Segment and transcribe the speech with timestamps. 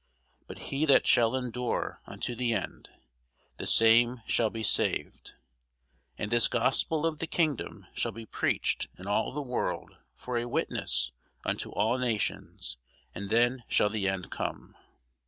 [0.47, 2.89] But he that shall endure unto the end,
[3.57, 5.33] the same shall be saved.
[6.17, 10.47] And this gospel of the kingdom shall be preached in all the world for a
[10.47, 11.11] witness
[11.45, 12.77] unto all nations;
[13.13, 14.75] and then shall the end come.